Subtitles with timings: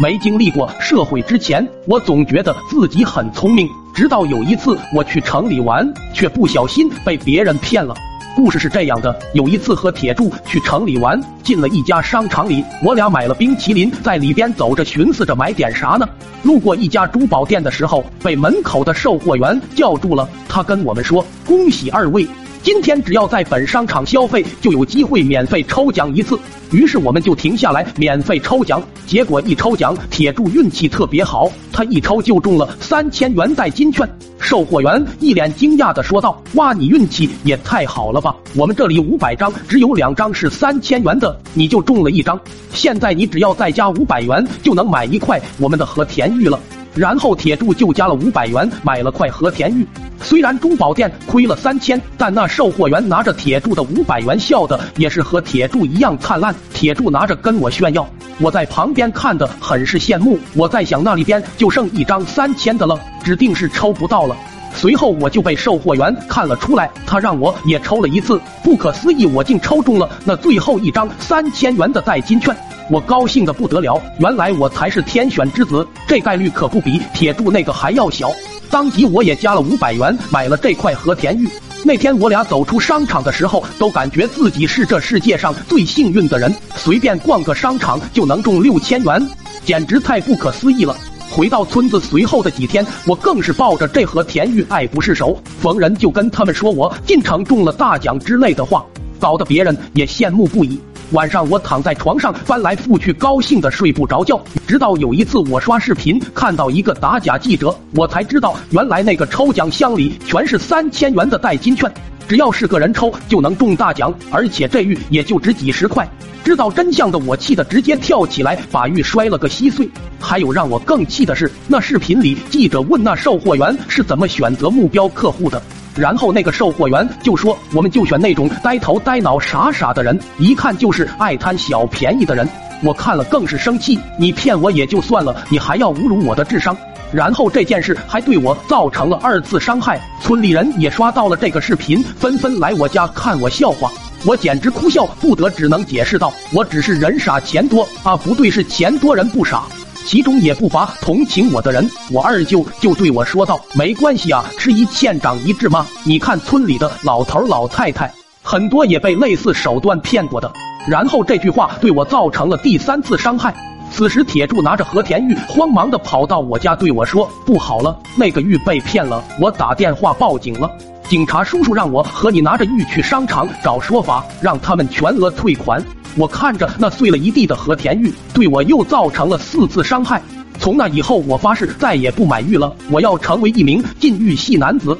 [0.00, 3.68] 没经历过社会之前，我总觉得自己很聪明。
[3.92, 7.92] 直到有一次我去城里玩，却不小心被别人骗了。
[8.36, 16.08] 故事是这样的：有一次和铁柱去城里玩，进了一家商场里，我俩买了冰淇淋，在里边走着，寻思着买点啥呢。
[16.44, 20.28] 路过一家珠宝店的时候，被门口的售货员叫住了。
[20.48, 22.24] 他跟我们说：“恭喜二位。”
[22.68, 26.38] 今天只要在本商场消费，就有机会免费抽奖一次。
[26.70, 28.82] 于是我们就停下来免费抽奖。
[29.06, 34.06] 结果一抽奖，铁柱运气特别好，他一抽就中了三千元代金券。
[34.38, 38.36] 售货员一脸惊讶的说道：“哇，你运气也太好了吧！
[38.54, 42.38] 我们这里五百张，只有两张是三千元的，你就中了一张。
[42.74, 46.60] 现在你只要再加五百元，就能买一块我们的和田玉了。”
[46.94, 49.86] 然后铁柱就加了五百元买了块和田玉。
[50.20, 56.54] 虽然珠宝店亏了三千，但那售货员拿着铁柱的五百元笑的也是和铁柱一样灿烂。
[56.74, 58.08] 铁柱拿着跟我炫耀，
[58.40, 60.38] 我在旁边看的很是羡慕。
[60.54, 64.36] 我在想那里边就剩一张三千的了，指定是抽不到了。
[64.74, 68.40] 随后我就被售货员看了出来，他让我也抽了一次。
[68.62, 72.56] 不可思议，我竟抽中了那最后一张三千元的代金券。
[72.90, 78.30] 我高兴的不得了，原来我才是天选之子，这概率可不比铁柱那个还要小。
[78.70, 81.48] 当即我也加了五百元买了这块和田玉。
[81.84, 89.28] 那天我俩走出商场的时候，都感觉自己是这世界上最幸运的人，随便逛个商场就能中六千元，
[89.64, 90.96] 简直太不可思议了。
[91.38, 98.84] 回到村子随后的几天，我更是抱着这和田玉爱不释手，逢人就跟他们说我进城中了大奖之类的话，
[99.20, 100.80] 搞得别人也羡慕不已。
[101.12, 104.42] 晚上我躺在床上翻来覆去，高兴的睡不着觉。
[104.66, 111.88] 直到有一次我刷视频看到一个打假记者，我才知道原来那个抽奖箱里全是三千元的代金券，
[112.28, 116.06] 只要是个人抽就能中大奖，而且这玉也就值几十块。
[116.44, 119.88] 知道真相的我气得直接跳起来把玉摔了个稀碎。
[120.20, 125.62] 还有让我更气的是，那视频里记者问那售货员是怎么选择目标客户的。
[125.96, 132.48] 然后那个售货员就说：“我们就选那种呆头呆脑、傻傻的人，一看就是爱贪小便宜的人。”
[132.84, 136.76] 我看了更是生气，你骗我也就算了，你还要侮辱我的智商。
[137.10, 143.90] 然后这件事还对我造成了二次伤害，村里人也刷到了这个视频，纷纷来我家看我笑话，
[144.24, 149.64] 我简直哭笑不得，只能解释道：“我只是人傻钱多啊，不对，是钱多人不傻。”
[150.04, 155.86] 其中也不乏同情我的人，我二舅就对我说道：“没关系啊，吃一堑长一智嘛。
[156.04, 158.10] 你看村里的老头老太太，
[158.42, 160.50] 很多也被类似手段骗过的。”
[160.88, 163.54] 然后这句话对我造成了第三次伤害。
[163.90, 170.70] 此时铁柱拿着和田玉，慌忙的跑到我家对我说：“不好了，那个玉被骗了，我打电话报警了。
[171.08, 175.82] 警察叔叔让我和你拿着玉去商场找说法，让他们全额退款。”
[176.18, 180.20] 我看着那碎了一地的和田玉，对我又造成了四次伤害。
[180.58, 182.74] 从那以后，我发誓再也不买玉了。
[182.90, 184.98] 我要成为一名禁欲系男子。